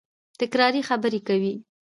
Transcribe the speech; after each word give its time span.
تکراري 0.39 0.81
خبري 0.89 1.19
کوي. 1.27 1.53